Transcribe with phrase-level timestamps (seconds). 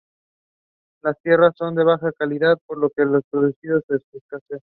[1.03, 4.57] Las tierras son de baja calidad, por lo que la producción es escasa.